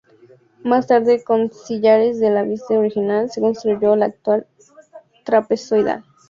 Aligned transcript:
Más 0.63 0.87
tarde, 0.87 1.23
con 1.23 1.51
sillares 1.51 2.19
del 2.19 2.35
ábside 2.35 2.75
original, 2.79 3.29
se 3.29 3.39
construyó 3.39 3.95
la 3.95 4.05
actual, 4.07 4.47
trapezoidal. 5.25 6.03